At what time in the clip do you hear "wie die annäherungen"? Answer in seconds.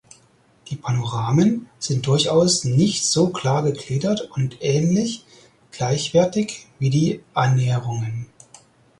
6.79-8.25